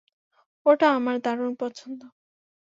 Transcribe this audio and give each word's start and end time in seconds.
ওটা 0.65 0.87
আমার 0.97 1.15
দারুণ 1.25 1.51
পছন্দ! 1.61 2.01